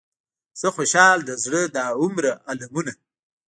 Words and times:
زه 0.59 0.67
خوشحال 0.75 1.19
د 1.25 1.31
زړه 1.43 1.61
دا 1.77 1.85
هومره 1.99 2.31
المونه. 2.51 2.93